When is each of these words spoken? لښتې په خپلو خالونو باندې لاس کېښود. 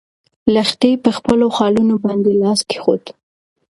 لښتې 0.53 0.91
په 1.03 1.09
خپلو 1.17 1.45
خالونو 1.57 1.95
باندې 2.05 2.31
لاس 2.41 2.59
کېښود. 2.69 3.03